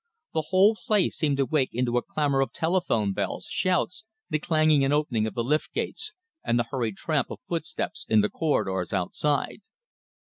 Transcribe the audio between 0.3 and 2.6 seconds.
The whole place seemed to wake into a clamour of